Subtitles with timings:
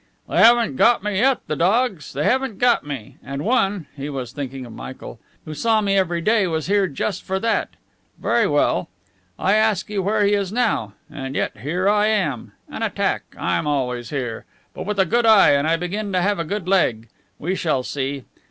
[0.27, 2.11] "They haven't got me yet, the dogs.
[2.13, 3.17] They haven't got me!
[3.23, 7.21] And one (he was thinking of Michael) who saw me every day was here just
[7.21, 7.75] for that.
[8.17, 8.89] Very well.
[9.37, 10.93] I ask you where he is now.
[11.07, 12.53] And yet here I am!
[12.67, 13.25] An attack!
[13.37, 14.45] I'm always here!
[14.73, 17.07] But with a good eye; and I begin to have a good leg.
[17.37, 18.23] We shall see.